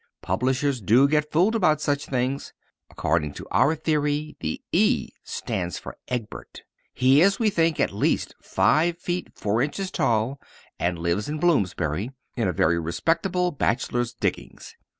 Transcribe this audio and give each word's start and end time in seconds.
Publishers 0.23 0.81
do 0.81 1.07
get 1.07 1.31
fooled 1.31 1.53
about 1.53 1.79
such 1.79 2.07
things. 2.07 2.53
According 2.89 3.33
to 3.33 3.45
our 3.51 3.75
theory, 3.75 4.35
the 4.39 4.59
E 4.71 5.09
stands 5.23 5.77
for 5.77 5.95
Egbert. 6.07 6.63
He 6.91 7.21
is, 7.21 7.37
we 7.37 7.51
think, 7.51 7.79
at 7.79 7.93
least 7.93 8.33
five 8.41 8.97
feet 8.97 9.27
four 9.35 9.61
inches 9.61 9.91
tall 9.91 10.41
and 10.79 10.97
lives 10.97 11.29
in 11.29 11.37
Bloomsbury, 11.37 12.09
in 12.35 12.51
very 12.51 12.79
respectable 12.79 13.51
bachelor 13.51 14.03
diggings. 14.19 14.75